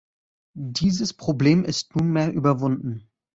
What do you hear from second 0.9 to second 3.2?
Problem ist nunmehr überwunden.